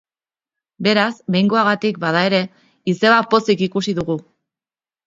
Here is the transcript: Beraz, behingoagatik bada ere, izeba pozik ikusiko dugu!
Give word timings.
Beraz, 0.87 1.11
behingoagatik 1.35 2.01
bada 2.07 2.25
ere, 2.31 2.41
izeba 2.95 3.21
pozik 3.37 3.67
ikusiko 3.71 4.01
dugu! 4.05 4.19